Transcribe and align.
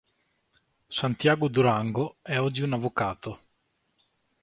Santiago 0.87 1.47
Durango 1.47 2.15
è 2.23 2.39
oggi 2.39 2.63
un 2.63 2.73
avvocato. 2.73 3.39